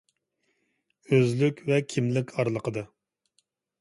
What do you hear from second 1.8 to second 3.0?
كىملىك ئارىلىقىدا.